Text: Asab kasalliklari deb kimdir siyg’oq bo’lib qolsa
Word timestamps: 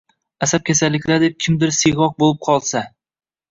Asab 0.45 0.63
kasalliklari 0.69 1.23
deb 1.27 1.37
kimdir 1.45 1.75
siyg’oq 1.81 2.19
bo’lib 2.25 2.43
qolsa 2.51 2.85